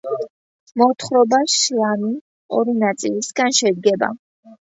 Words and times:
მოთხრობა 0.81 1.39
„შლამი“ 1.57 2.09
ორი 2.61 2.75
ნაწილისაგან 2.85 3.57
შედგება. 3.59 4.09